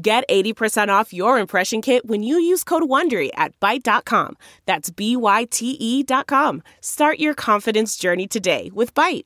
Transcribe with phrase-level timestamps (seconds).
[0.00, 4.36] Get 80% off your impression kit when you use code WONDERY at Byte.com.
[4.64, 6.62] That's B-Y-T-E dot com.
[6.80, 9.24] Start your confidence journey today with Byte.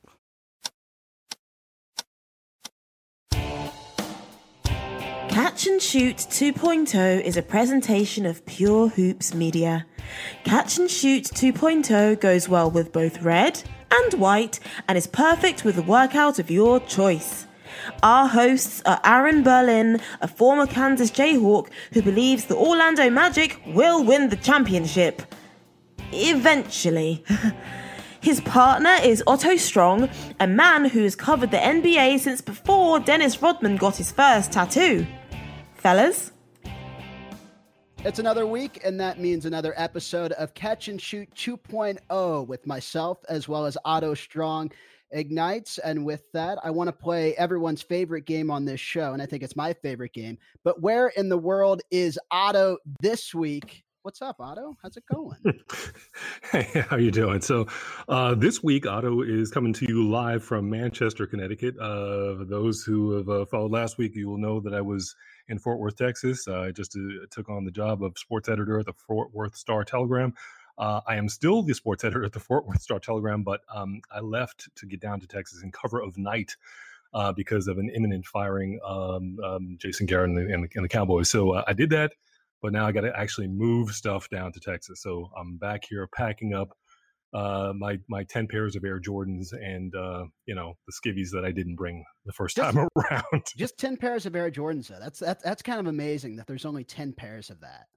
[5.29, 9.85] Catch and Shoot 2.0 is a presentation of Pure Hoops Media.
[10.43, 15.75] Catch and Shoot 2.0 goes well with both red and white and is perfect with
[15.75, 17.45] the workout of your choice.
[18.01, 24.03] Our hosts are Aaron Berlin, a former Kansas Jayhawk who believes the Orlando Magic will
[24.03, 25.21] win the championship.
[26.11, 27.23] Eventually.
[28.21, 33.41] His partner is Otto Strong, a man who has covered the NBA since before Dennis
[33.41, 35.05] Rodman got his first tattoo.
[35.75, 36.31] Fellas?
[38.05, 43.17] It's another week, and that means another episode of Catch and Shoot 2.0 with myself
[43.27, 44.71] as well as Otto Strong
[45.13, 45.77] ignites.
[45.77, 49.13] And with that, I want to play everyone's favorite game on this show.
[49.13, 50.37] And I think it's my favorite game.
[50.63, 53.83] But where in the world is Otto this week?
[54.03, 54.75] What's up, Otto?
[54.81, 55.37] How's it going?
[56.51, 57.39] hey, how are you doing?
[57.39, 57.67] So,
[58.09, 61.79] uh, this week, Otto is coming to you live from Manchester, Connecticut.
[61.79, 65.15] Uh, those who have uh, followed last week, you will know that I was
[65.47, 66.49] in Fort Worth, Texas.
[66.49, 69.85] I just uh, took on the job of sports editor at the Fort Worth Star
[69.85, 70.33] Telegram.
[70.77, 74.01] Uh, I am still the sports editor at the Fort Worth Star Telegram, but um,
[74.11, 76.55] I left to get down to Texas in cover of night
[77.13, 80.83] uh, because of an imminent firing, um, um, Jason Garrett and the, and the, and
[80.83, 81.29] the Cowboys.
[81.29, 82.13] So uh, I did that,
[82.61, 85.01] but now I got to actually move stuff down to Texas.
[85.01, 86.75] So I'm back here packing up
[87.33, 91.43] uh, my my ten pairs of Air Jordans and uh, you know the skivvies that
[91.43, 93.43] I didn't bring the first just, time around.
[93.57, 94.87] just ten pairs of Air Jordans.
[94.87, 94.99] Though.
[94.99, 97.87] That's that's that's kind of amazing that there's only ten pairs of that.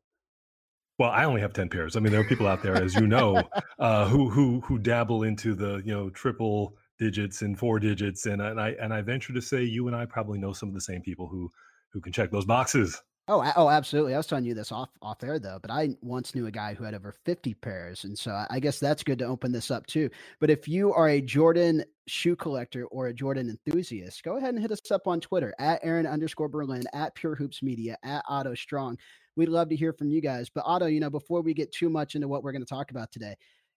[0.99, 1.95] Well, I only have ten pairs.
[1.95, 3.43] I mean, there are people out there, as you know,
[3.79, 8.41] uh, who who who dabble into the you know triple digits and four digits, and,
[8.41, 10.81] and I and I venture to say you and I probably know some of the
[10.81, 11.51] same people who
[11.93, 13.03] who can check those boxes.
[13.29, 14.15] Oh, oh, absolutely.
[14.15, 16.75] I was telling you this off off air though, but I once knew a guy
[16.75, 19.85] who had over 50 pairs, and so I guess that's good to open this up
[19.87, 20.11] too.
[20.39, 24.63] But if you are a Jordan shoe collector or a Jordan enthusiast, go ahead and
[24.63, 28.55] hit us up on Twitter at Aaron underscore Berlin, at Pure Hoops Media, at Otto
[28.55, 28.97] Strong.
[29.35, 30.49] We'd love to hear from you guys.
[30.49, 32.93] But Otto, you know, before we get too much into what we're going to talk
[32.93, 33.35] about today,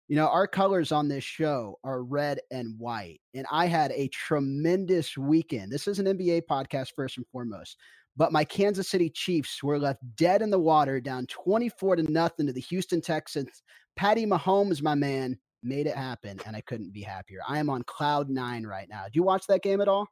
[0.07, 3.19] you know, our colors on this show are red and white.
[3.33, 5.71] And I had a tremendous weekend.
[5.71, 7.77] This is an NBA podcast, first and foremost.
[8.17, 12.47] But my Kansas City Chiefs were left dead in the water, down 24 to nothing
[12.47, 13.63] to the Houston Texans.
[13.95, 16.39] Patty Mahomes, my man, made it happen.
[16.45, 17.39] And I couldn't be happier.
[17.47, 19.05] I am on cloud nine right now.
[19.05, 20.07] Do you watch that game at all?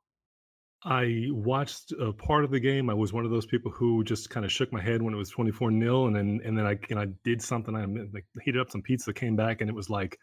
[0.83, 2.89] I watched a part of the game.
[2.89, 5.17] I was one of those people who just kind of shook my head when it
[5.17, 7.75] was 24 nil, and then and then I and I did something.
[7.75, 7.85] I
[8.43, 10.19] heated up some pizza, came back, and it was like,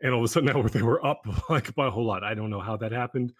[0.00, 2.24] and all of a sudden now they were up like by a whole lot.
[2.24, 3.32] I don't know how that happened.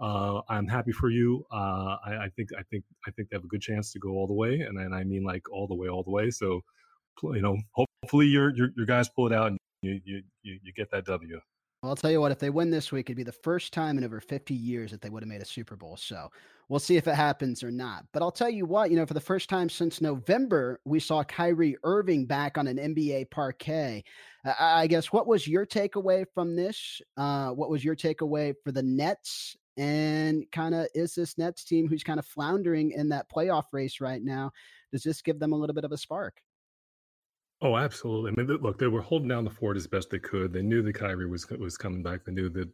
[0.00, 1.44] Uh, I'm happy for you.
[1.52, 4.10] Uh, I, I, think I think I think they have a good chance to go
[4.10, 6.30] all the way, and, and I mean like all the way, all the way.
[6.30, 6.60] So,
[7.22, 10.90] you know, hopefully your your, your guys pull it out and you you you get
[10.92, 11.40] that W.
[11.84, 14.04] I'll tell you what, if they win this week, it'd be the first time in
[14.04, 15.96] over 50 years that they would have made a Super Bowl.
[15.96, 16.28] So
[16.68, 18.04] we'll see if it happens or not.
[18.12, 21.22] But I'll tell you what, you know, for the first time since November, we saw
[21.22, 24.02] Kyrie Irving back on an NBA parquet.
[24.58, 27.00] I guess what was your takeaway from this?
[27.16, 29.56] Uh, what was your takeaway for the Nets?
[29.78, 34.00] And kind of is this Nets team who's kind of floundering in that playoff race
[34.00, 34.50] right now?
[34.92, 36.42] Does this give them a little bit of a spark?
[37.60, 38.30] Oh, absolutely.
[38.30, 40.52] I mean, look, they were holding down the fort as best they could.
[40.52, 42.24] They knew that Kyrie was was coming back.
[42.24, 42.68] They knew that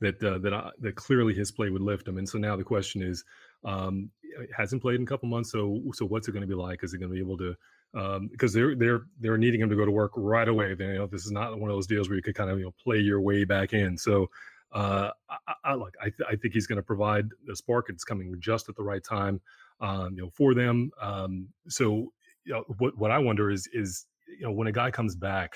[0.00, 2.16] that uh, that uh, that clearly his play would lift him.
[2.16, 3.22] And so now the question is,
[3.64, 4.10] um,
[4.56, 5.52] hasn't played in a couple months.
[5.52, 6.82] So so what's it going to be like?
[6.82, 7.54] Is he going to be able to?
[7.92, 10.74] Um, because they're they're they're needing him to go to work right away.
[10.74, 12.58] They, you know, this is not one of those deals where you could kind of
[12.58, 13.98] you know play your way back in.
[13.98, 14.30] So
[14.72, 17.86] uh, I, I like I, th- I think he's going to provide the spark.
[17.88, 19.40] It's coming just at the right time,
[19.80, 20.90] um, you know, for them.
[21.00, 22.12] Um, so
[22.44, 25.54] you know, what what I wonder is is you know when a guy comes back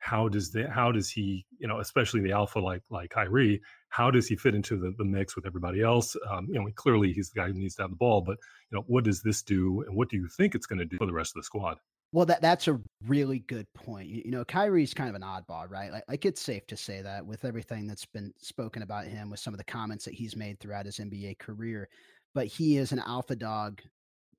[0.00, 3.60] how does the how does he you know especially the alpha like like Kyrie
[3.90, 7.12] how does he fit into the, the mix with everybody else um, you know clearly
[7.12, 8.38] he's the guy who needs to have the ball but
[8.70, 10.96] you know what does this do and what do you think it's going to do
[10.96, 11.78] for the rest of the squad
[12.12, 15.70] well that that's a really good point you, you know Kyrie's kind of an oddball
[15.70, 19.30] right like, like it's safe to say that with everything that's been spoken about him
[19.30, 21.88] with some of the comments that he's made throughout his NBA career
[22.34, 23.80] but he is an alpha dog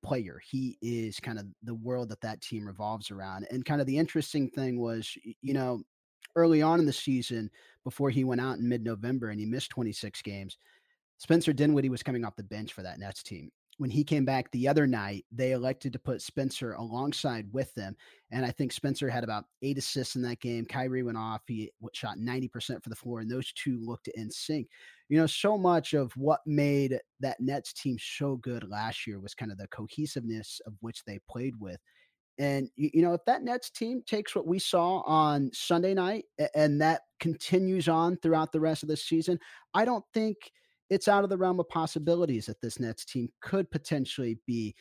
[0.02, 0.42] player.
[0.44, 3.48] He is kind of the world that that team revolves around.
[3.52, 5.82] And kind of the interesting thing was, you know,
[6.36, 7.50] early on in the season,
[7.84, 10.58] before he went out in mid November and he missed 26 games,
[11.18, 13.52] Spencer Dinwiddie was coming off the bench for that Nets team
[13.82, 17.96] when he came back the other night, they elected to put Spencer alongside with them.
[18.30, 20.66] And I think Spencer had about eight assists in that game.
[20.66, 21.42] Kyrie went off.
[21.48, 24.68] He shot 90% for the floor, and those two looked in sync.
[25.10, 29.34] You know, so much of what made that Nets team so good last year was
[29.34, 31.80] kind of the cohesiveness of which they played with.
[32.38, 36.80] And, you know, if that Nets team takes what we saw on Sunday night and
[36.82, 39.40] that continues on throughout the rest of the season,
[39.74, 40.38] I don't think–
[40.92, 44.76] it's out of the realm of possibilities that this Nets team could potentially be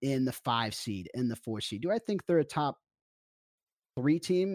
[0.00, 1.82] in the five seed, in the four seed.
[1.82, 2.78] Do I think they're a top
[3.98, 4.54] three team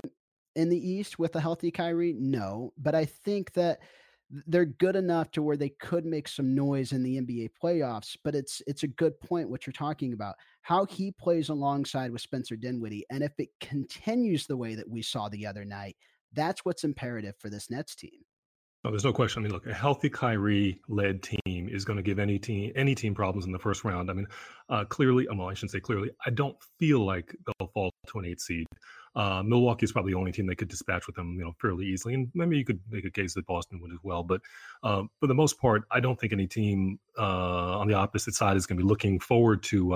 [0.55, 2.15] in the East with a healthy Kyrie?
[2.17, 3.79] No, but I think that
[4.47, 8.15] they're good enough to where they could make some noise in the NBA playoffs.
[8.23, 10.35] But it's it's a good point what you're talking about.
[10.61, 15.01] How he plays alongside with Spencer Dinwiddie, and if it continues the way that we
[15.01, 15.97] saw the other night,
[16.31, 18.21] that's what's imperative for this Nets team.
[18.83, 19.41] Oh, there's no question.
[19.41, 23.13] I mean, look, a healthy Kyrie-led team is going to give any team any team
[23.13, 24.09] problems in the first round.
[24.09, 24.25] I mean,
[24.69, 26.09] uh, clearly, well, I shouldn't say clearly.
[26.25, 28.65] I don't feel like they'll fall to an eight seed.
[29.15, 31.85] Uh, Milwaukee is probably the only team that could dispatch with them, you know, fairly
[31.85, 32.15] easily.
[32.15, 34.23] And maybe you could make a case that Boston would as well.
[34.23, 34.41] But
[34.81, 38.57] uh, for the most part, I don't think any team uh, on the opposite side
[38.57, 39.93] is going to be looking forward to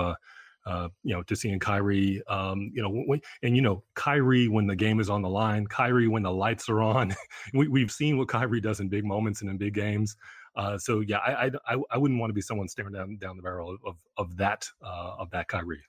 [0.66, 4.66] uh, you know, to seeing Kyrie, um, you know, when, and you know, Kyrie when
[4.66, 7.14] the game is on the line, Kyrie when the lights are on.
[7.54, 10.16] we, have seen what Kyrie does in big moments and in big games.
[10.56, 13.42] Uh, so yeah, I, I I wouldn't want to be someone staring down down the
[13.42, 15.84] barrel of of that uh, of that Kyrie.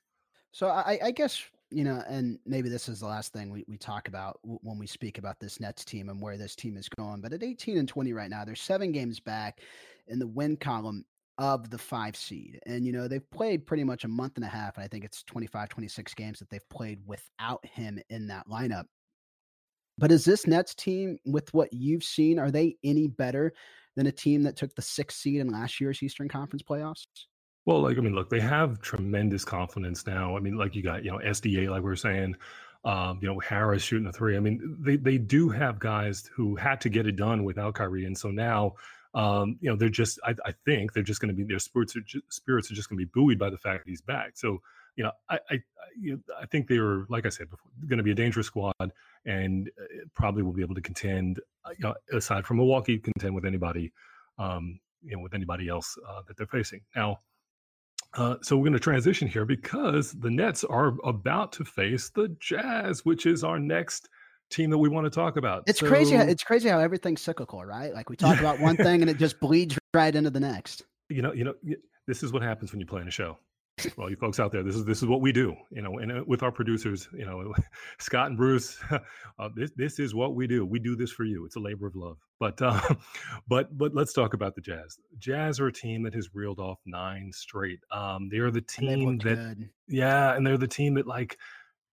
[0.52, 3.78] So I, I guess you know, and maybe this is the last thing we, we
[3.78, 7.20] talk about when we speak about this Nets team and where this team is going.
[7.22, 9.60] But at 18 and 20 right now, they're seven games back
[10.08, 11.04] in the win column
[11.38, 12.60] of the five seed.
[12.66, 14.76] And, you know, they've played pretty much a month and a half.
[14.76, 18.86] And I think it's 25, 26 games that they've played without him in that lineup.
[19.98, 23.54] But is this Nets team, with what you've seen, are they any better
[23.96, 27.06] than a team that took the sixth seed in last year's Eastern Conference playoffs?
[27.66, 30.38] Well, like, I mean, look, they have tremendous confidence now.
[30.38, 32.36] I mean, like you got, you know, SDA, like we were saying,
[32.86, 34.38] um, you know, Harris shooting a three.
[34.38, 38.06] I mean, they, they do have guys who had to get it done without Kyrie.
[38.06, 38.76] And so now,
[39.14, 41.96] um, you know, they're just, I, I think they're just going to be, their spirits
[41.96, 44.32] are, just, spirits are just going to be buoyed by the fact that he's back.
[44.36, 44.62] So,
[44.96, 45.62] you know, I, I,
[46.42, 48.74] I think they were, like I said before, going to be a dangerous squad
[49.26, 53.36] and uh, probably will be able to contend, uh, you know, aside from Milwaukee, contend
[53.36, 53.92] with anybody,
[54.40, 56.82] um, you know, with anybody else uh, that they're facing.
[56.96, 57.20] Now,
[58.16, 62.36] uh, so we're going to transition here because the Nets are about to face the
[62.40, 64.10] Jazz, which is our next
[64.50, 65.64] team that we want to talk about.
[65.68, 66.16] It's so, crazy.
[66.16, 67.94] How, it's crazy how everything's cyclical, right?
[67.94, 70.84] Like we talk about one thing and it just bleeds right into the next.
[71.10, 71.54] You know, you know,
[72.08, 73.38] this is what happens when you play in a show.
[73.96, 75.56] Well, you folks out there, this is this is what we do.
[75.72, 77.54] You know, and uh, with our producers, you know,
[78.00, 80.66] Scott and Bruce, uh, this this is what we do.
[80.66, 81.46] We do this for you.
[81.46, 82.18] It's a labor of love.
[82.40, 82.82] But uh,
[83.48, 84.98] but but let's talk about the Jazz.
[85.20, 87.80] Jazz are a team that has reeled off nine straight.
[87.92, 89.70] Um, they are the team that good.
[89.88, 91.38] yeah, and they're the team that like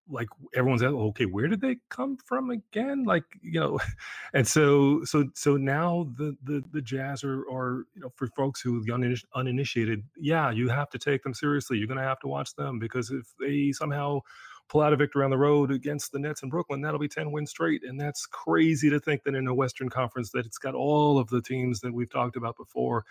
[0.09, 3.05] like everyone's like, okay where did they come from again?
[3.05, 3.79] Like you know
[4.35, 8.61] and so so so now the the, the jazz are are you know for folks
[8.61, 11.79] who are uninitiated yeah you have to take them seriously.
[11.79, 14.21] You're to have to watch them because if they somehow
[14.69, 17.31] pull out a victory on the road against the nets in brooklyn that'll be 10
[17.31, 20.75] wins straight and that's crazy to think that in a western conference that it's got
[20.75, 23.05] all of the teams that we've talked about before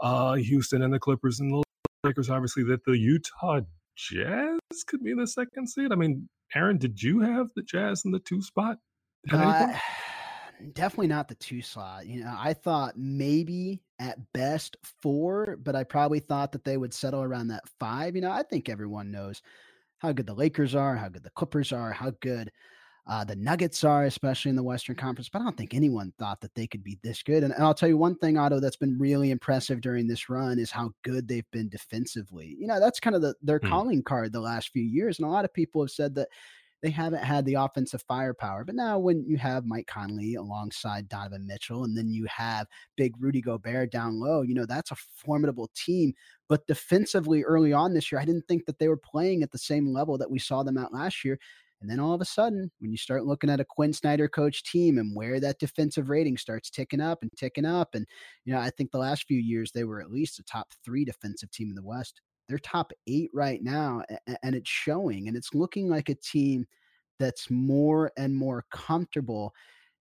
[0.00, 1.62] uh houston and the clippers and the
[2.04, 3.60] lakers obviously that the utah
[4.08, 5.92] Jazz could be the second seed.
[5.92, 8.78] I mean, Aaron, did you have the Jazz in the two spot?
[9.30, 9.72] Uh,
[10.72, 12.06] definitely not the two slot.
[12.06, 16.94] You know, I thought maybe at best four, but I probably thought that they would
[16.94, 18.14] settle around that five.
[18.14, 19.42] You know, I think everyone knows
[19.98, 22.50] how good the Lakers are, how good the Clippers are, how good
[23.10, 25.28] uh, the Nuggets are, especially in the Western Conference.
[25.28, 27.42] But I don't think anyone thought that they could be this good.
[27.42, 30.60] And, and I'll tell you one thing, Otto, that's been really impressive during this run
[30.60, 32.56] is how good they've been defensively.
[32.56, 33.68] You know, that's kind of the, their mm.
[33.68, 35.18] calling card the last few years.
[35.18, 36.28] And a lot of people have said that
[36.82, 38.64] they haven't had the offensive firepower.
[38.64, 43.14] But now, when you have Mike Conley alongside Donovan Mitchell, and then you have big
[43.18, 46.14] Rudy Gobert down low, you know, that's a formidable team.
[46.48, 49.58] But defensively, early on this year, I didn't think that they were playing at the
[49.58, 51.40] same level that we saw them at last year.
[51.80, 54.62] And then all of a sudden, when you start looking at a Quin Snyder coach
[54.64, 58.06] team and where that defensive rating starts ticking up and ticking up, and
[58.44, 61.04] you know, I think the last few years they were at least a top three
[61.04, 62.20] defensive team in the West.
[62.48, 64.02] They're top eight right now,
[64.42, 66.66] and it's showing, and it's looking like a team
[67.18, 69.54] that's more and more comfortable.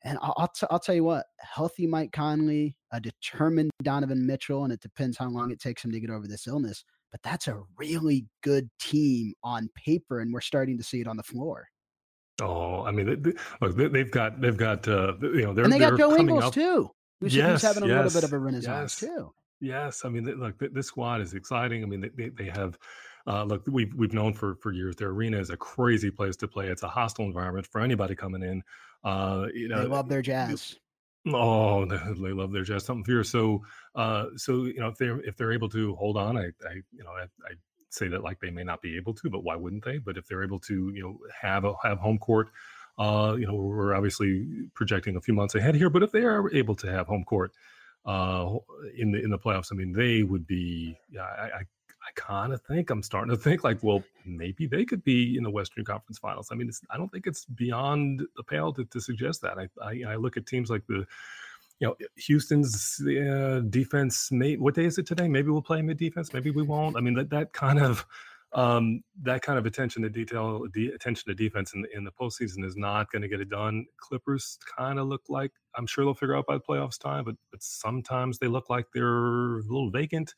[0.04, 4.74] And I'll, t- I'll tell you what, healthy Mike Conley, a determined Donovan Mitchell, and
[4.74, 7.62] it depends how long it takes him to get over this illness but that's a
[7.78, 11.68] really good team on paper, and we're starting to see it on the floor.
[12.42, 15.74] Oh, I mean, they, look, they, have got they've got uh, you know they're and
[15.74, 16.54] they got Joe Ingles up.
[16.54, 16.90] too.
[17.20, 19.34] Who's, yes, having a yes, little bit of a renaissance yes, too.
[19.60, 21.84] Yes, I mean, look, this squad is exciting.
[21.84, 22.78] I mean, they, they have
[23.28, 26.48] uh, look, we've we've known for for years their arena is a crazy place to
[26.48, 26.68] play.
[26.68, 28.64] It's a hostile environment for anybody coming in.
[29.04, 30.78] Uh, you know, they love their jazz.
[31.28, 31.86] Oh,
[32.22, 32.86] they love their jazz.
[32.86, 33.30] Something fierce.
[33.30, 33.64] So,
[33.96, 37.04] uh, so you know, if they're if they're able to hold on, I, I you
[37.04, 37.54] know, I, I
[37.90, 39.98] say that like they may not be able to, but why wouldn't they?
[39.98, 42.50] But if they're able to, you know, have a have home court,
[42.98, 46.52] uh, you know, we're obviously projecting a few months ahead here, but if they are
[46.54, 47.52] able to have home court
[48.06, 48.56] uh,
[48.98, 50.98] in the in the playoffs, I mean, they would be.
[51.10, 51.62] Yeah, I, I
[52.02, 55.44] I kind of think I'm starting to think like, well, maybe they could be in
[55.44, 56.50] the Western Conference Finals.
[56.52, 59.58] I mean, I don't think it's beyond the pale to, to suggest that.
[59.58, 61.06] I, I, I look at teams like the,
[61.80, 64.32] you know, Houston's uh, defense.
[64.32, 65.28] May, what day is it today?
[65.28, 66.34] Maybe we'll play mid defense.
[66.34, 66.98] Maybe we won't.
[66.98, 68.06] I mean, that that kind of
[68.54, 72.12] um, that kind of attention to detail, de- attention to defense in the, in the
[72.12, 73.86] postseason is not going to get it done.
[73.98, 77.36] Clippers kind of look like I'm sure they'll figure out by the playoffs time, but
[77.52, 80.34] but sometimes they look like they're a little vacant.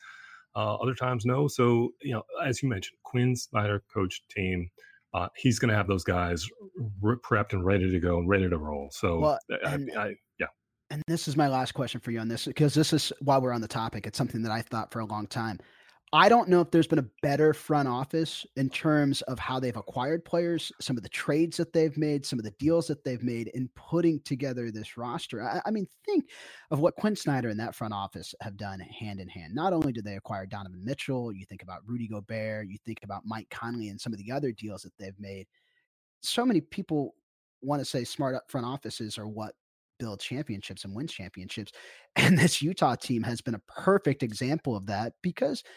[0.56, 1.48] Uh, other times, no.
[1.48, 4.70] So, you know, as you mentioned, Quin Snyder coach team,
[5.14, 6.46] uh, he's going to have those guys
[7.02, 8.90] prepped and ready to go and ready to roll.
[8.92, 10.48] So, well, and, I, I, yeah.
[10.90, 13.54] And this is my last question for you on this because this is while we're
[13.54, 14.06] on the topic.
[14.06, 15.60] It's something that I thought for a long time.
[16.14, 19.78] I don't know if there's been a better front office in terms of how they've
[19.78, 23.24] acquired players, some of the trades that they've made, some of the deals that they've
[23.24, 25.42] made in putting together this roster.
[25.42, 26.26] I, I, mean, think
[26.70, 29.56] of what Quin Snyder and that front office have done hand in hand.
[29.56, 33.22] Not only did they acquire Donovan Mitchell, you think about Rudy Gobert, you think about
[33.26, 35.48] Mike Conley and some of the other deals that they've made.
[36.22, 37.16] So many people
[37.62, 39.56] want to say smart front offices are what
[39.98, 41.72] build championships and win championships.
[42.18, 45.64] And this Utah team has been a perfect example of that because–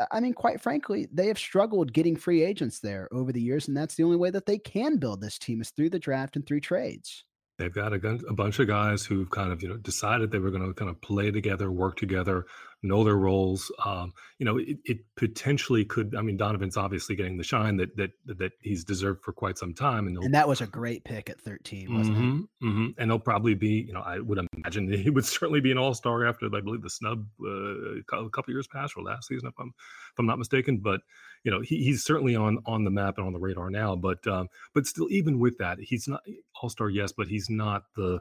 [0.00, 3.68] Uh, I mean, quite frankly, they have struggled getting free agents there over the years,
[3.68, 6.36] and that's the only way that they can build this team is through the draft
[6.36, 7.24] and through trades.
[7.58, 10.50] They've got a, a bunch of guys who've kind of you know decided they were
[10.50, 12.46] going to kind of play together, work together,
[12.82, 13.70] know their roles.
[13.84, 16.14] Um, you know, it, it, potentially could.
[16.14, 19.74] I mean, Donovan's obviously getting the shine that that that he's deserved for quite some
[19.74, 22.66] time, and, and that was a great pick at thirteen, wasn't mm-hmm, it?
[22.66, 22.86] Mm-hmm.
[22.98, 23.84] And they'll probably be.
[23.86, 26.82] You know, I would imagine he would certainly be an all star after I believe
[26.82, 29.72] the snub uh, a couple years past or last season, if I'm
[30.12, 30.78] if I'm not mistaken.
[30.78, 31.00] But
[31.44, 33.96] you know, he, he's certainly on on the map and on the radar now.
[33.96, 36.22] But um, but still, even with that, he's not
[36.62, 38.20] all star, yes, but he's not the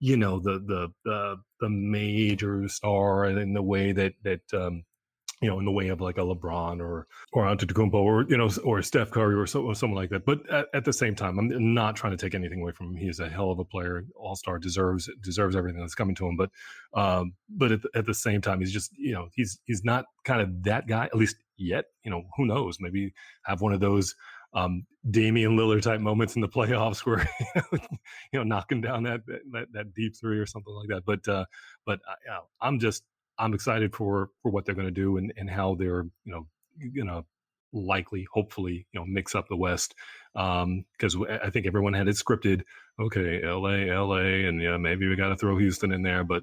[0.00, 4.84] you know the the the, the major star in the way that that um,
[5.40, 8.50] you know, in the way of like a LeBron or or Antetokounmpo or you know
[8.62, 10.26] or Steph Curry or, so, or someone like that.
[10.26, 12.96] But at, at, the same time, I'm not trying to take anything away from him.
[12.96, 16.26] He is a hell of a player, All Star, deserves deserves everything that's coming to
[16.26, 16.36] him.
[16.36, 16.50] But
[16.92, 20.42] um, but at, at the same time, he's just you know he's he's not kind
[20.42, 21.86] of that guy at least yet.
[22.04, 22.76] You know, who knows?
[22.78, 23.14] Maybe
[23.44, 24.14] have one of those
[24.52, 27.28] um, Damian Lillard type moments in the playoffs where
[27.72, 29.20] you know knocking down that,
[29.52, 31.04] that that deep three or something like that.
[31.04, 31.44] But uh,
[31.86, 33.04] but uh, I'm just
[33.38, 36.46] I'm excited for for what they're going to do and and how they're you know
[36.96, 37.24] gonna
[37.72, 39.94] likely hopefully you know mix up the West
[40.34, 42.62] because um, I think everyone had it scripted.
[43.00, 43.90] Okay, L.A.
[43.90, 44.44] L.A.
[44.46, 46.42] and yeah maybe we got to throw Houston in there, but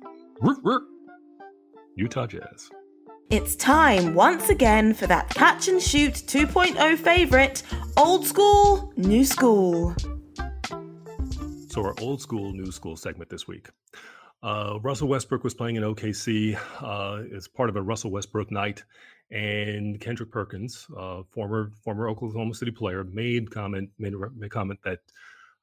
[1.95, 2.69] Utah Jazz.
[3.29, 7.61] It's time once again for that catch and shoot 2.0 favorite,
[7.97, 9.93] old school, new school.
[11.67, 13.67] So our old school, new school segment this week.
[14.41, 18.85] Uh, Russell Westbrook was playing in OKC uh, as part of a Russell Westbrook night,
[19.29, 24.99] and Kendrick Perkins, uh, former former Oklahoma City player, made comment made a comment that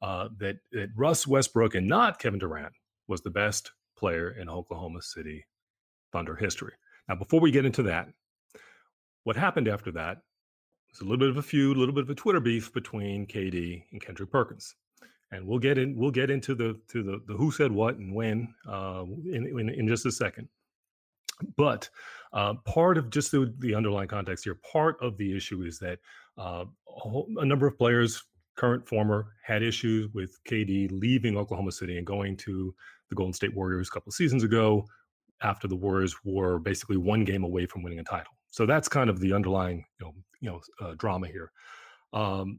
[0.02, 2.74] uh, that that Russ Westbrook and not Kevin Durant
[3.08, 5.46] was the best player in Oklahoma City
[6.12, 6.74] Thunder history.
[7.08, 8.08] Now, before we get into that,
[9.24, 10.18] what happened after that
[10.90, 13.26] was a little bit of a feud, a little bit of a Twitter beef between
[13.26, 14.74] KD and Kendrick Perkins.
[15.32, 18.14] And we'll get in we'll get into the to the, the who said what and
[18.14, 20.48] when uh, in, in, in just a second.
[21.56, 21.88] But
[22.32, 25.98] uh, part of just the, the underlying context here part of the issue is that
[26.38, 28.22] uh, a, whole, a, number of players
[28.56, 32.72] current former had issues with kd leaving oklahoma city and going to
[33.08, 34.84] the golden state warriors a couple of seasons ago
[35.44, 39.08] after the warriors were basically one game away from winning a title so that's kind
[39.08, 41.52] of the underlying you know you know uh, drama here
[42.12, 42.58] um,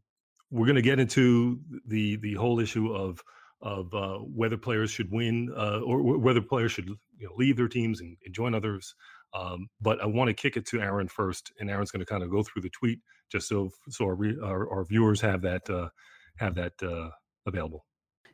[0.52, 3.22] we're going to get into the the whole issue of
[3.62, 7.68] of uh, whether players should win uh, or whether players should you know, leave their
[7.68, 8.94] teams and, and join others.
[9.34, 12.24] Um, but I want to kick it to Aaron first, and Aaron's going to kind
[12.24, 13.00] of go through the tweet
[13.32, 15.90] just so so our our, our viewers have that uh,
[16.38, 17.10] have that uh,
[17.46, 17.86] available.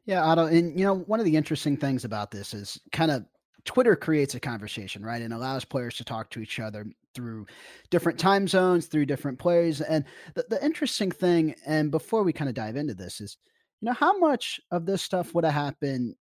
[0.06, 3.26] Yeah, Otto, and you know one of the interesting things about this is kind of
[3.66, 5.22] Twitter creates a conversation, right?
[5.22, 7.46] And allows players to talk to each other through
[7.90, 9.82] different time zones, through different plays.
[9.82, 13.38] And the, the interesting thing, and before we kind of dive into this, is
[13.82, 16.16] you know, how much of this stuff would have happened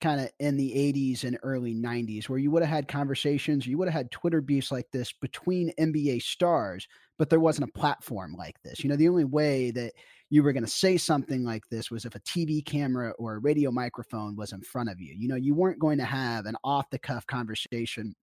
[0.00, 3.78] kind of in the 80s and early 90s where you would have had conversations, you
[3.78, 6.86] would have had Twitter beefs like this between NBA stars,
[7.18, 8.84] but there wasn't a platform like this.
[8.84, 9.94] You know, the only way that
[10.30, 13.38] you were going to say something like this was if a TV camera or a
[13.38, 15.14] radio microphone was in front of you.
[15.16, 18.14] You know, you weren't going to have an off the cuff conversation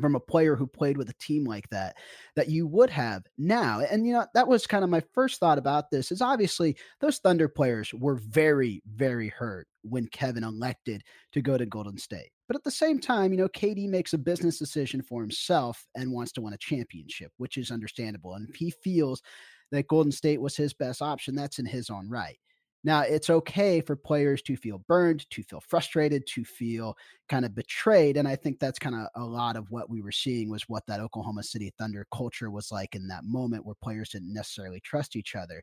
[0.00, 1.96] from a player who played with a team like that
[2.34, 3.80] that you would have now.
[3.80, 7.18] And you know that was kind of my first thought about this is obviously those
[7.18, 12.30] thunder players were very very hurt when kevin elected to go to golden state.
[12.48, 16.12] But at the same time you know kd makes a business decision for himself and
[16.12, 18.34] wants to win a championship which is understandable.
[18.34, 19.22] And if he feels
[19.74, 22.38] that Golden State was his best option, that's in his own right.
[22.84, 26.96] Now, it's okay for players to feel burned, to feel frustrated, to feel
[27.30, 28.18] kind of betrayed.
[28.18, 30.86] And I think that's kind of a lot of what we were seeing was what
[30.86, 35.16] that Oklahoma City Thunder culture was like in that moment where players didn't necessarily trust
[35.16, 35.62] each other.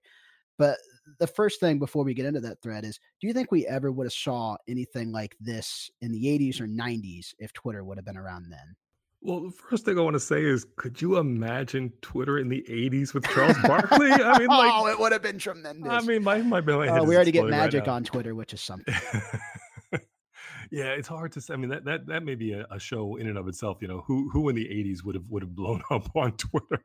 [0.58, 0.80] But
[1.20, 3.91] the first thing before we get into that thread is do you think we ever
[3.91, 8.06] would have saw anything like this in the 80s or 90s if Twitter would have
[8.06, 8.75] been around then?
[9.24, 12.66] Well, the first thing I want to say is, could you imagine Twitter in the
[12.68, 14.12] '80s with Charles Barkley?
[14.12, 15.92] I mean, like, oh, it would have been tremendous.
[15.92, 18.62] I mean, my my, my oh, we already get magic right on Twitter, which is
[18.62, 18.96] something.
[20.72, 21.54] yeah, it's hard to say.
[21.54, 23.78] I mean, that that that may be a, a, show in and of itself.
[23.82, 26.84] You know, who who in the '80s would have would have blown up on Twitter?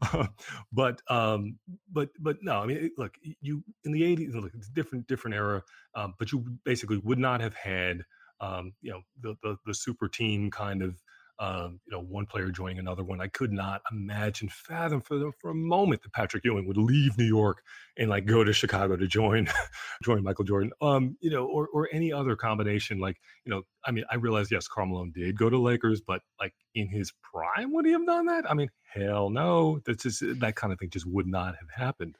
[0.00, 0.26] uh,
[0.72, 1.58] but um,
[1.92, 5.36] but but no, I mean, look, you in the '80s, look, it's a different different
[5.36, 5.62] era.
[5.94, 8.02] Um, but you basically would not have had
[8.40, 10.96] um, you know the, the the super team kind of
[11.38, 13.20] um, you know, one player joining another one.
[13.20, 17.16] I could not imagine, fathom for the, for a moment that Patrick Ewing would leave
[17.18, 17.62] New York
[17.96, 19.48] and like go to Chicago to join
[20.04, 20.72] join Michael Jordan.
[20.80, 23.00] Um, you know, or or any other combination.
[23.00, 26.20] Like, you know, I mean, I realize yes, Karl Malone did go to Lakers, but
[26.38, 28.48] like in his prime, would he have done that?
[28.50, 29.80] I mean, hell no.
[29.84, 32.16] That's just that kind of thing just would not have happened.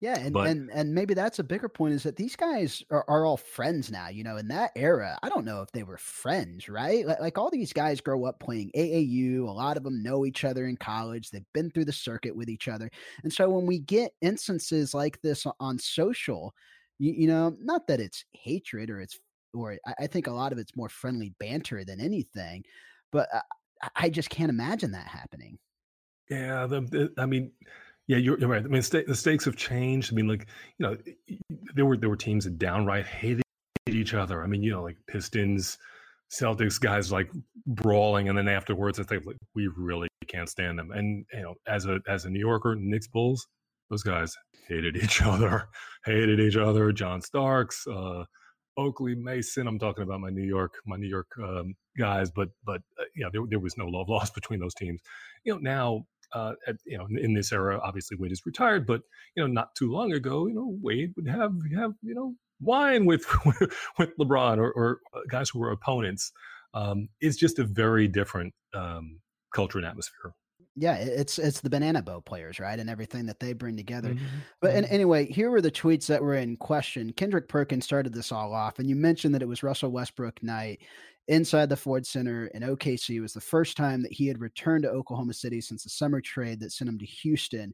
[0.00, 3.04] Yeah, and, but, and and maybe that's a bigger point is that these guys are,
[3.08, 4.08] are all friends now.
[4.08, 7.04] You know, in that era, I don't know if they were friends, right?
[7.04, 9.40] Like, like all these guys grow up playing AAU.
[9.40, 11.30] A lot of them know each other in college.
[11.30, 12.88] They've been through the circuit with each other,
[13.24, 16.54] and so when we get instances like this on social,
[17.00, 19.18] you, you know, not that it's hatred or it's
[19.52, 22.62] or I, I think a lot of it's more friendly banter than anything,
[23.10, 23.40] but uh,
[23.82, 25.58] I, I just can't imagine that happening.
[26.30, 27.52] Yeah, the, the I mean
[28.08, 28.64] yeah, you're, you're right.
[28.64, 30.12] I mean, st- the stakes have changed.
[30.12, 30.46] I mean, like
[30.78, 30.96] you know,
[31.74, 33.42] there were there were teams that downright hated
[33.86, 34.42] each other.
[34.42, 35.76] I mean, you know, like Pistons,
[36.30, 37.30] Celtics guys like
[37.66, 40.90] brawling, and then afterwards, I think like we really can't stand them.
[40.90, 43.46] And you know, as a as a New Yorker, Knicks Bulls,
[43.90, 44.34] those guys
[44.66, 45.68] hated each other,
[46.06, 46.92] hated each other.
[46.92, 48.24] John Starks, uh,
[48.78, 49.66] Oakley, Mason.
[49.66, 53.28] I'm talking about my New York, my New York um, guys, but but uh, yeah,
[53.30, 55.02] there, there was no love lost between those teams.
[55.44, 59.02] You know, now uh, at, you know, in this era, obviously Wade is retired, but
[59.34, 63.06] you know, not too long ago, you know, Wade would have have you know wine
[63.06, 63.24] with
[63.98, 66.32] with LeBron or, or uh, guys who were opponents.
[66.74, 69.20] Um, it's just a very different um,
[69.54, 70.32] culture and atmosphere.
[70.80, 74.10] Yeah, it's it's the banana boat players, right, and everything that they bring together.
[74.10, 74.26] Mm-hmm.
[74.60, 74.94] But and, mm-hmm.
[74.94, 77.12] anyway, here were the tweets that were in question.
[77.14, 80.80] Kendrick Perkins started this all off, and you mentioned that it was Russell Westbrook night
[81.28, 83.20] inside the Ford Center in OKC.
[83.20, 86.60] Was the first time that he had returned to Oklahoma City since the summer trade
[86.60, 87.72] that sent him to Houston.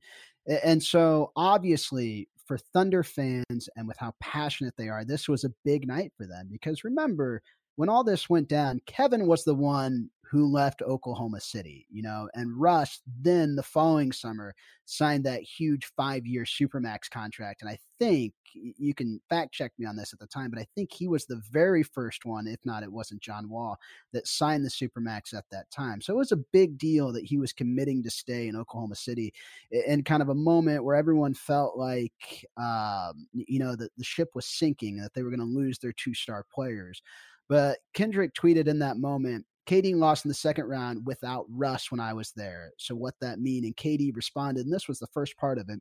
[0.63, 5.53] And so, obviously, for Thunder fans and with how passionate they are, this was a
[5.65, 7.43] big night for them because remember,
[7.77, 12.29] when all this went down, Kevin was the one who left Oklahoma City, you know,
[12.35, 14.55] and Russ then the following summer
[14.87, 17.63] signed that huge five year Supermax contract.
[17.63, 20.67] And I think you can fact check me on this at the time, but I
[20.75, 23.79] think he was the very first one, if not, it wasn't John Wall,
[24.13, 26.01] that signed the Supermax at that time.
[26.01, 29.33] So it was a big deal that he was committing to stay in Oklahoma City
[29.71, 34.31] in kind of a moment where everyone felt like, um, you know, that the ship
[34.35, 37.03] was sinking, that they were going to lose their two star players.
[37.49, 42.01] But Kendrick tweeted in that moment, KD lost in the second round without Russ when
[42.01, 42.73] I was there.
[42.79, 43.65] So what that mean?
[43.65, 45.81] And KD responded, and this was the first part of it.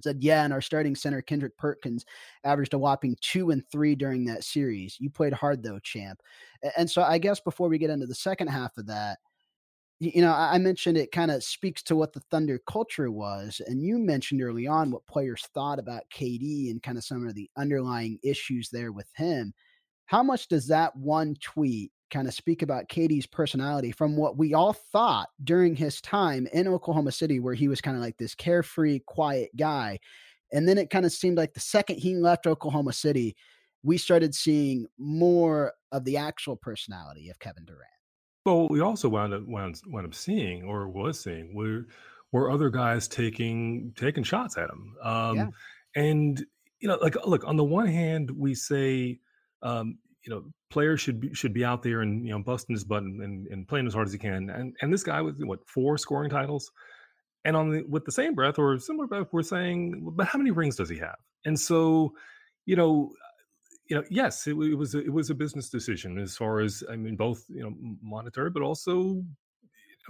[0.00, 2.04] Said, yeah, and our starting center, Kendrick Perkins,
[2.44, 4.96] averaged a whopping two and three during that series.
[5.00, 6.20] You played hard though, champ.
[6.76, 9.18] And so I guess before we get into the second half of that,
[9.98, 13.60] you know, I mentioned it kind of speaks to what the Thunder culture was.
[13.66, 17.34] And you mentioned early on what players thought about KD and kind of some of
[17.34, 19.52] the underlying issues there with him.
[20.06, 24.54] How much does that one tweet kind of speak about KD's personality from what we
[24.54, 28.34] all thought during his time in Oklahoma City, where he was kind of like this
[28.34, 29.98] carefree, quiet guy?
[30.52, 33.36] And then it kind of seemed like the second he left Oklahoma City,
[33.82, 37.84] we started seeing more of the actual personality of Kevin Durant.
[38.44, 41.86] Well, we also wound up wound, wound up seeing, or was seeing, were
[42.32, 44.94] were other guys taking taking shots at him.
[45.02, 45.48] Um, yeah.
[45.94, 46.44] And
[46.80, 49.20] you know, like look, on the one hand, we say,
[49.62, 52.84] um, you know, players should be should be out there and you know busting his
[52.84, 54.50] butt and, and, and playing as hard as he can.
[54.50, 56.70] And and this guy with what four scoring titles.
[57.46, 60.50] And on the with the same breath or similar breath, we're saying, but how many
[60.50, 61.16] rings does he have?
[61.46, 62.12] And so,
[62.66, 63.12] you know,
[63.88, 66.84] you know, yes, it, it was a, it was a business decision as far as
[66.90, 69.22] I mean, both you know monetary, but also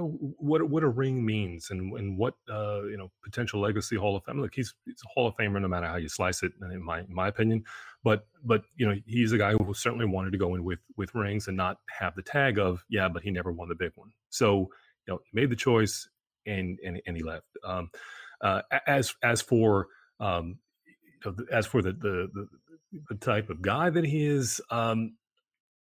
[0.05, 4.25] what what a ring means and and what uh, you know potential legacy Hall of
[4.25, 4.41] Fame.
[4.41, 7.15] Look, he's, a Hall of Famer no matter how you slice it, in my in
[7.15, 7.65] my opinion.
[8.05, 11.15] But but you know he's a guy who certainly wanted to go in with with
[11.15, 14.11] rings and not have the tag of yeah, but he never won the big one.
[14.31, 14.71] So
[15.07, 16.09] you know he made the choice
[16.47, 17.47] and and, and he left.
[17.65, 17.91] Um,
[18.41, 19.89] uh, as as for
[20.21, 20.59] um,
[21.51, 22.49] as for the, the the
[23.09, 25.17] the type of guy that he is, um,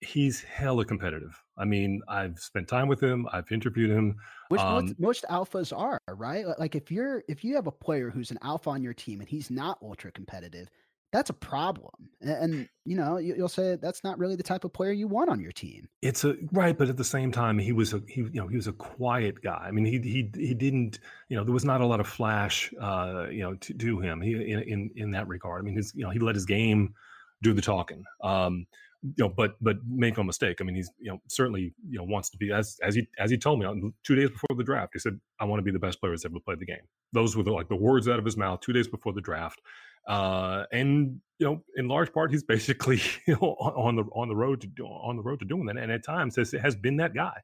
[0.01, 1.43] he's hella competitive.
[1.57, 3.27] I mean, I've spent time with him.
[3.33, 4.17] I've interviewed him.
[4.49, 6.47] Which um, most, most, alphas are, right?
[6.59, 9.29] Like if you're if you have a player who's an alpha on your team and
[9.29, 10.71] he's not ultra competitive,
[11.13, 12.11] that's a problem.
[12.21, 15.09] And, and you know, you, will say that's not really the type of player you
[15.09, 15.89] want on your team.
[16.03, 18.57] It's a right, but at the same time, he was a he you know he
[18.57, 19.65] was a quiet guy.
[19.67, 22.73] I mean, he he he didn't you know there was not a lot of flash
[22.81, 25.61] uh you know to, to him he in, in in that regard.
[25.61, 26.95] I mean, his you know he let his game
[27.43, 28.05] do the talking.
[28.23, 28.67] Um,
[29.03, 30.59] you know, but but make no mistake.
[30.61, 33.31] I mean, he's you know certainly you know wants to be as as he as
[33.31, 34.91] he told me two days before the draft.
[34.95, 37.37] He said, "I want to be the best player that's ever played the game." Those
[37.37, 39.61] were the, like the words out of his mouth two days before the draft.
[40.09, 44.37] Uh, and you know, in large part, he's basically you know on the on the
[44.37, 45.77] road to on the road to doing that.
[45.77, 47.41] And at times, has has been that guy.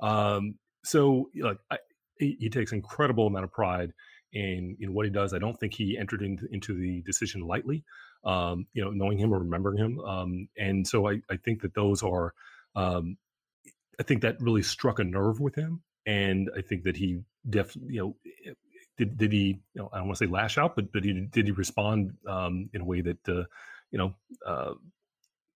[0.00, 1.78] Um, so like I,
[2.18, 3.92] he, he takes incredible amount of pride
[4.32, 5.34] in in what he does.
[5.34, 7.84] I don't think he entered into, into the decision lightly
[8.24, 10.00] um, you know, knowing him or remembering him.
[10.00, 12.34] Um, and so I, I think that those are,
[12.74, 13.16] um,
[14.00, 15.82] I think that really struck a nerve with him.
[16.06, 18.52] And I think that he definitely, you know, eh,
[18.96, 21.12] did, did he, you know, I don't want to say lash out, but, but he,
[21.30, 23.44] did he respond um, in a way that, uh,
[23.90, 24.14] you know,
[24.46, 24.74] uh,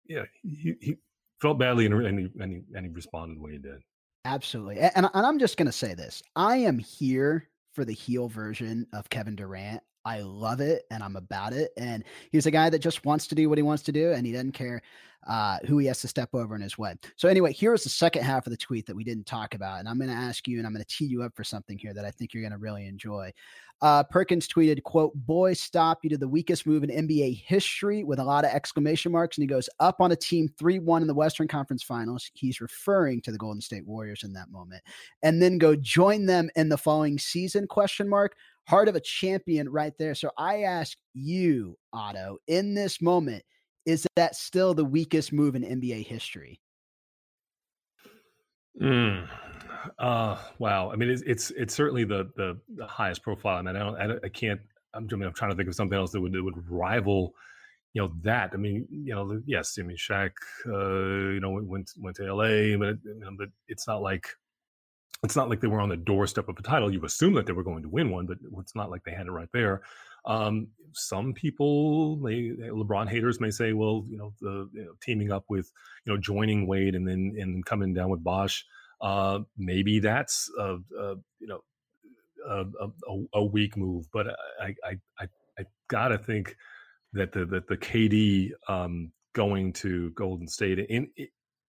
[0.08, 0.96] yeah, he, he
[1.42, 3.82] felt badly and, he, and, he, and he responded the way he did.
[4.24, 4.80] Absolutely.
[4.80, 8.88] And, and I'm just going to say this I am here for the heel version
[8.94, 9.84] of Kevin Durant.
[10.06, 11.72] I love it and I'm about it.
[11.78, 14.26] And he's a guy that just wants to do what he wants to do and
[14.26, 14.82] he doesn't care
[15.28, 16.94] uh, who he has to step over in his way.
[17.16, 19.80] So, anyway, here's the second half of the tweet that we didn't talk about.
[19.80, 21.78] And I'm going to ask you and I'm going to tee you up for something
[21.78, 23.34] here that I think you're going to really enjoy.
[23.82, 26.00] Uh, Perkins tweeted, quote, boy, stop.
[26.04, 29.38] You did the weakest move in NBA history with a lot of exclamation marks.
[29.38, 32.30] And he goes up on a team 3 1 in the Western Conference Finals.
[32.36, 34.84] He's referring to the Golden State Warriors in that moment.
[35.24, 38.36] And then go join them in the following season, question mark
[38.68, 40.16] heart of a champion right there.
[40.16, 43.44] So I ask you, Otto, in this moment,
[43.86, 46.60] is that still the weakest move in NBA history?
[48.82, 49.28] Mm.
[50.00, 50.92] Uh, wow.
[50.92, 53.58] I mean, it's, it's, it's certainly the, the, the highest profile.
[53.58, 54.60] I mean, I don't, I, I can't.
[54.94, 57.34] I'm, I mean, I'm trying to think of something else that would that would rival,
[57.94, 58.52] you know, that.
[58.54, 59.78] I mean, you know, yes.
[59.78, 60.32] I mean, Shaq,
[60.68, 64.30] uh, you know, went went to LA, but know, but it's not like
[65.24, 66.92] it's not like they were on the doorstep of a title.
[66.92, 69.28] You assume that they were going to win one, but it's not like they had
[69.28, 69.82] it right there.
[70.26, 75.32] Um, some people may LeBron haters may say, well, you know, the you know, teaming
[75.32, 75.72] up with
[76.06, 78.66] you know joining Wade and then and coming down with Bosh,
[79.02, 81.62] uh, maybe that's a, a you know
[82.48, 84.08] a, a, a, weak move.
[84.12, 84.28] But
[84.62, 85.28] I I I,
[85.60, 86.56] I gotta think
[87.14, 91.10] that the that the KD um, going to Golden State in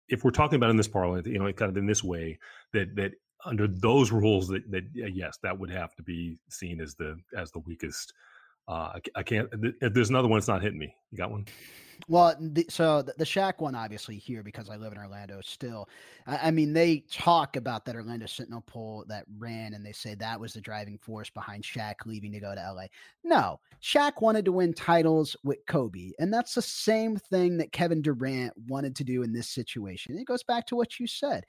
[0.08, 2.40] if we're talking about in this parliament, you know, kind of in this way,
[2.74, 3.12] that that
[3.46, 7.52] under those rules that, that yes that would have to be seen as the as
[7.52, 8.14] the weakest
[8.68, 9.48] uh, I, I, can't.
[9.82, 10.96] If there's another one, it's not hitting me.
[11.12, 11.46] You got one?
[12.08, 15.40] Well, the, so the, the Shaq one, obviously here because I live in Orlando.
[15.44, 15.88] Still,
[16.26, 20.16] I, I, mean, they talk about that Orlando Sentinel poll that ran, and they say
[20.16, 22.86] that was the driving force behind Shaq leaving to go to LA.
[23.24, 28.02] No, Shaq wanted to win titles with Kobe, and that's the same thing that Kevin
[28.02, 30.18] Durant wanted to do in this situation.
[30.18, 31.46] It goes back to what you said.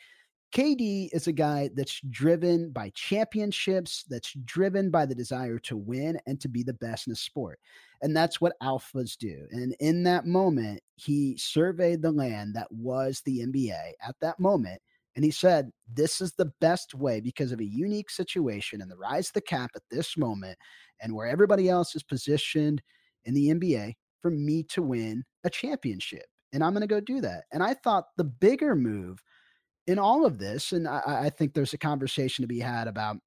[0.55, 6.19] KD is a guy that's driven by championships, that's driven by the desire to win
[6.27, 7.59] and to be the best in the sport.
[8.03, 9.47] And that's what alphas do.
[9.51, 14.81] And in that moment, he surveyed the land that was the NBA at that moment.
[15.15, 18.97] And he said, This is the best way because of a unique situation and the
[18.97, 20.59] rise of the cap at this moment
[21.01, 22.83] and where everybody else is positioned
[23.25, 26.25] in the NBA for me to win a championship.
[26.53, 27.45] And I'm going to go do that.
[27.53, 29.19] And I thought the bigger move
[29.87, 33.18] in all of this, and I, I think there's a conversation to be had about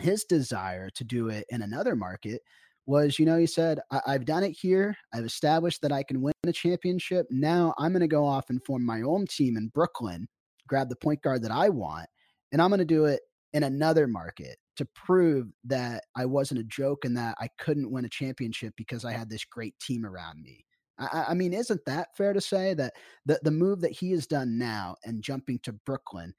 [0.00, 2.40] his desire to do it in another market
[2.86, 4.96] was, you know, he said, I- have done it here.
[5.12, 7.26] I've established that I can win a championship.
[7.30, 10.26] Now I'm going to go off and form my own team in Brooklyn,
[10.66, 12.06] grab the point guard that I want,
[12.50, 13.20] and I'm going to do it
[13.52, 18.04] in another market to prove that I wasn't a joke and that I couldn't win
[18.04, 20.64] a championship because I had this great team around me.
[20.98, 22.94] I, I mean, isn't that fair to say that
[23.26, 26.34] the, the move that he has done now and jumping to Brooklyn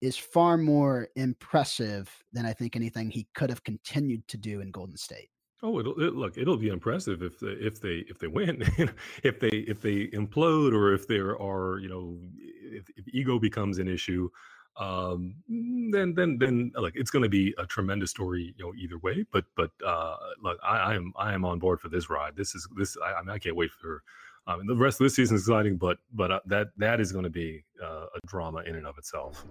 [0.00, 4.70] is far more impressive than I think anything he could have continued to do in
[4.70, 5.30] Golden State?
[5.62, 6.36] Oh, it'll it, look.
[6.36, 8.62] It'll be impressive if they, if they if they win,
[9.22, 13.78] if they if they implode, or if there are you know if, if ego becomes
[13.78, 14.28] an issue,
[14.76, 18.98] um, then then then like it's going to be a tremendous story, you know, either
[18.98, 19.24] way.
[19.32, 22.36] But but uh, look, I, I am I am on board for this ride.
[22.36, 22.96] This is this.
[23.04, 24.02] I, I mean, I can't wait for.
[24.46, 27.12] I mean, the rest of this season is exciting, but but uh, that that is
[27.12, 29.46] going to be uh, a drama in and of itself.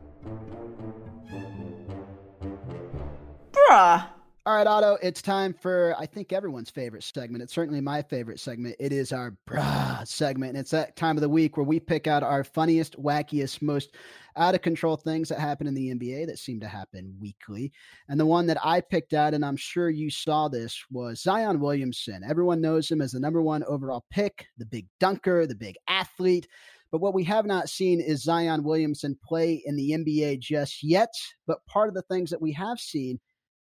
[3.51, 4.07] Bruh.
[4.45, 7.41] All right, Otto, it's time for, I think, everyone's favorite segment.
[7.41, 8.75] It's certainly my favorite segment.
[8.77, 10.49] It is our brah segment.
[10.49, 13.95] And it's that time of the week where we pick out our funniest, wackiest, most
[14.35, 17.71] out of control things that happen in the NBA that seem to happen weekly.
[18.09, 21.61] And the one that I picked out, and I'm sure you saw this, was Zion
[21.61, 22.21] Williamson.
[22.27, 26.49] Everyone knows him as the number one overall pick, the big dunker, the big athlete.
[26.91, 31.13] But what we have not seen is Zion Williamson play in the NBA just yet.
[31.47, 33.21] But part of the things that we have seen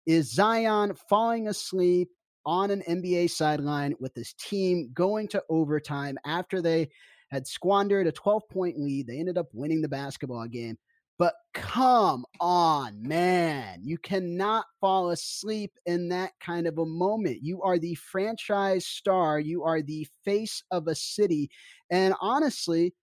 [0.06, 2.08] is Zion falling asleep
[2.44, 6.88] on an NBA sideline with his team going to overtime after they
[7.30, 9.06] had squandered a 12 point lead.
[9.06, 10.78] They ended up winning the basketball game.
[11.18, 13.80] But come on, man.
[13.82, 17.38] You cannot fall asleep in that kind of a moment.
[17.42, 21.50] You are the franchise star, you are the face of a city.
[21.90, 22.94] And honestly,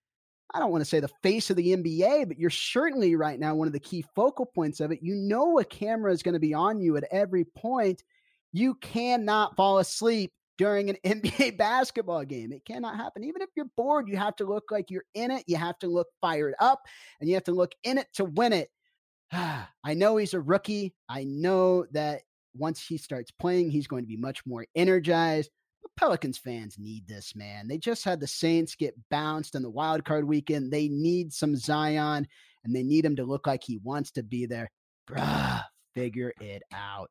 [0.53, 3.55] I don't want to say the face of the NBA, but you're certainly right now
[3.55, 4.99] one of the key focal points of it.
[5.01, 8.03] You know a camera is going to be on you at every point.
[8.51, 12.51] You cannot fall asleep during an NBA basketball game.
[12.51, 13.23] It cannot happen.
[13.23, 15.43] Even if you're bored, you have to look like you're in it.
[15.47, 16.81] You have to look fired up
[17.19, 18.69] and you have to look in it to win it.
[19.31, 20.93] I know he's a rookie.
[21.09, 22.21] I know that
[22.55, 25.49] once he starts playing, he's going to be much more energized.
[25.97, 27.67] Pelicans fans need this, man.
[27.67, 30.71] They just had the Saints get bounced in the wild card weekend.
[30.71, 32.27] They need some Zion
[32.63, 34.69] and they need him to look like he wants to be there.
[35.07, 35.63] Bruh,
[35.95, 37.09] figure it out.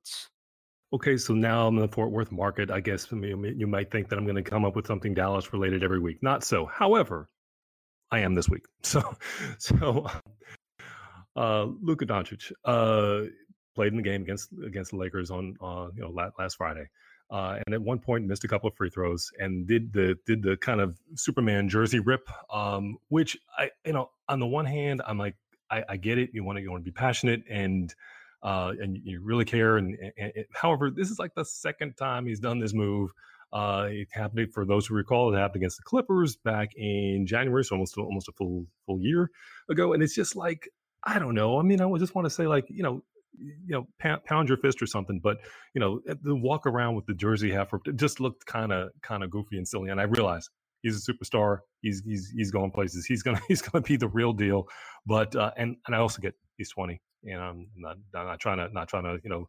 [0.94, 2.70] Okay, so now I'm in the Fort Worth market.
[2.70, 5.82] I guess you might think that I'm going to come up with something Dallas related
[5.82, 6.22] every week.
[6.22, 6.66] Not so.
[6.66, 7.28] However,
[8.10, 8.64] I am this week.
[8.82, 9.02] So,
[9.58, 10.06] so
[11.36, 13.28] uh, Luka Doncic uh,
[13.74, 16.84] played in the game against against the Lakers on uh, you know last, last Friday
[17.32, 20.42] uh, and at one point missed a couple of free throws and did the did
[20.42, 25.00] the kind of Superman jersey rip, um, which I you know on the one hand
[25.06, 25.34] I'm like
[25.70, 27.92] I, I get it you want to you want to be passionate and
[28.42, 32.26] uh, and you really care and, and, and, however this is like the second time
[32.26, 33.10] he's done this move.
[33.50, 37.64] Uh, it happened for those who recall it happened against the Clippers back in January,
[37.64, 39.30] so almost almost a full full year
[39.70, 40.68] ago, and it's just like
[41.04, 41.58] I don't know.
[41.58, 43.02] I mean, I just want to say like you know
[43.38, 45.38] you know pound, pound, your fist or something but
[45.74, 49.30] you know the walk around with the jersey half just looked kind of kind of
[49.30, 50.50] goofy and silly and i realized
[50.82, 54.32] he's a superstar he's he's he's going places he's gonna he's gonna be the real
[54.32, 54.66] deal
[55.06, 58.58] but uh and and i also get he's 20 and i'm not I'm not trying
[58.58, 59.48] to not trying to you know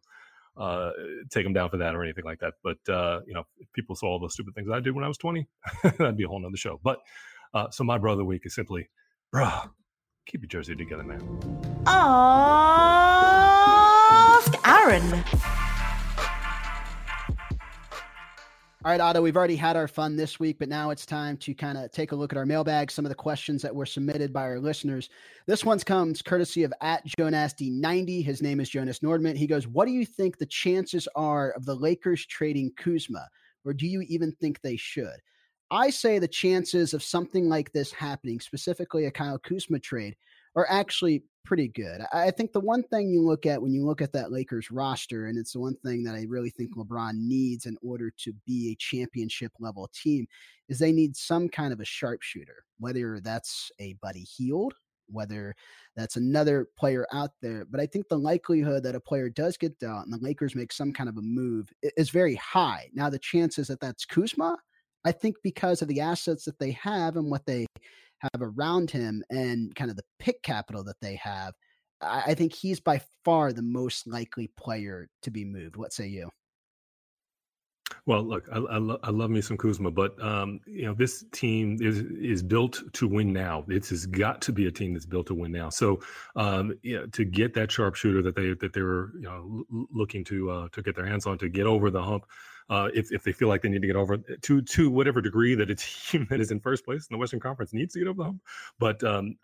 [0.56, 0.92] uh
[1.32, 3.96] take him down for that or anything like that but uh you know if people
[3.96, 5.46] saw all the stupid things i did when i was 20
[5.82, 6.98] that'd be a whole nother show but
[7.54, 8.88] uh so my brother week is simply
[9.34, 9.68] bruh
[10.26, 11.20] keep your jersey together man
[11.86, 13.53] Aww.
[14.64, 15.24] Aaron.
[18.84, 21.54] All right, Otto, we've already had our fun this week, but now it's time to
[21.54, 24.30] kind of take a look at our mailbag, some of the questions that were submitted
[24.30, 25.08] by our listeners.
[25.46, 28.22] This one comes courtesy of at Jonasty90.
[28.22, 29.36] His name is Jonas Nordman.
[29.36, 33.26] He goes, What do you think the chances are of the Lakers trading Kuzma,
[33.64, 35.16] or do you even think they should?
[35.70, 40.14] I say the chances of something like this happening, specifically a Kyle Kuzma trade,
[40.56, 42.02] are actually pretty good.
[42.12, 45.26] I think the one thing you look at when you look at that Lakers roster,
[45.26, 46.92] and it's the one thing that I really think mm-hmm.
[46.92, 50.26] LeBron needs in order to be a championship level team,
[50.68, 54.74] is they need some kind of a sharpshooter, whether that's a Buddy Hield,
[55.08, 55.54] whether
[55.96, 57.66] that's another player out there.
[57.70, 60.72] But I think the likelihood that a player does get dealt and the Lakers make
[60.72, 62.88] some kind of a move is very high.
[62.94, 64.56] Now, the chances that that's Kuzma,
[65.04, 67.66] I think because of the assets that they have and what they
[68.32, 71.54] have around him and kind of the pick capital that they have,
[72.00, 75.76] I, I think he's by far the most likely player to be moved.
[75.76, 76.30] What say you?
[78.06, 81.24] Well, look, I, I, lo- I, love me some Kuzma, but um, you know this
[81.32, 83.64] team is is built to win now.
[83.68, 85.70] It's got to be a team that's built to win now.
[85.70, 86.00] So,
[86.36, 90.50] um, to get that sharpshooter that they that they were you know l- looking to
[90.50, 92.26] uh, to get their hands on to get over the hump
[92.70, 95.54] uh, if if they feel like they need to get over to to whatever degree
[95.54, 95.74] that a
[96.10, 98.24] team that is in first place in the Western Conference needs to get over the
[98.24, 98.42] hump.
[98.78, 99.36] But um,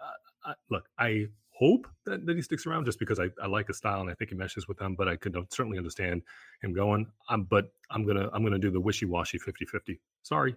[0.45, 3.77] I, look, I hope that, that he sticks around just because I, I like his
[3.77, 4.95] style and I think he meshes with them.
[4.95, 6.23] But I could certainly understand
[6.63, 7.07] him going.
[7.29, 10.01] Um, but I'm gonna I'm gonna do the wishy washy 50 50.
[10.23, 10.57] Sorry.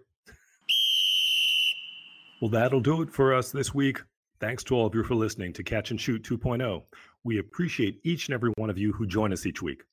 [2.41, 4.01] Well, that'll do it for us this week.
[4.41, 6.83] Thanks to all of you for listening to Catch and Shoot 2.0.
[7.23, 9.83] We appreciate each and every one of you who join us each week.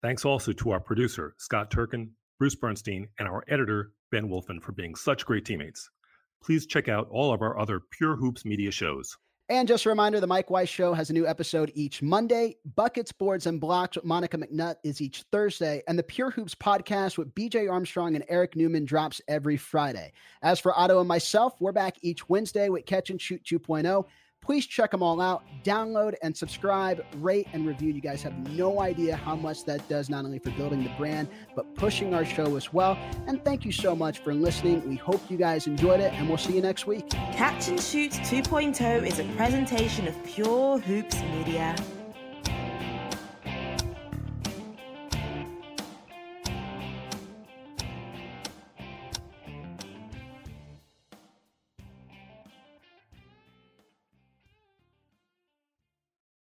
[0.00, 4.72] Thanks also to our producer, Scott Turkin, Bruce Bernstein, and our editor, Ben Wolfen, for
[4.72, 5.90] being such great teammates.
[6.42, 9.16] Please check out all of our other Pure Hoops media shows.
[9.50, 12.56] And just a reminder, the Mike Weiss Show has a new episode each Monday.
[12.76, 15.82] Buckets, Boards, and Blocks with Monica McNutt is each Thursday.
[15.88, 20.12] And the Pure Hoops podcast with BJ Armstrong and Eric Newman drops every Friday.
[20.42, 24.04] As for Otto and myself, we're back each Wednesday with Catch and Shoot 2.0.
[24.40, 25.42] Please check them all out.
[25.62, 27.92] Download and subscribe, rate and review.
[27.92, 31.28] You guys have no idea how much that does, not only for building the brand,
[31.54, 32.96] but pushing our show as well.
[33.26, 34.88] And thank you so much for listening.
[34.88, 37.10] We hope you guys enjoyed it, and we'll see you next week.
[37.10, 41.76] Catch and Shoot 2.0 is a presentation of Pure Hoops Media.